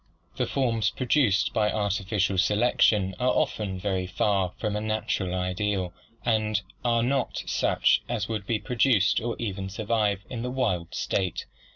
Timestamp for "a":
4.75-4.81